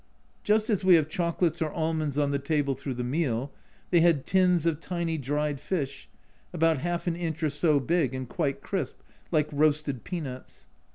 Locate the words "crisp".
8.63-8.97